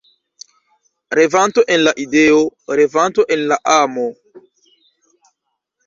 Revanto 1.19 1.65
en 1.77 1.83
la 1.83 1.93
ideo, 2.05 2.41
revanto 2.83 3.29
en 3.37 3.47
la 3.53 3.61
amo. 3.79 4.11